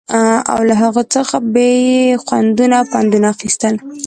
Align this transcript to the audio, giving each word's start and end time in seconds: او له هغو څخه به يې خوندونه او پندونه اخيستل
او 0.53 0.59
له 0.69 0.75
هغو 0.83 1.03
څخه 1.15 1.35
به 1.53 1.65
يې 1.89 1.99
خوندونه 2.25 2.75
او 2.79 2.85
پندونه 2.91 3.27
اخيستل 3.33 3.75